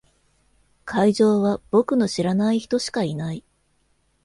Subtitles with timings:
[0.83, 3.43] 会場は僕の知らない人しかいない。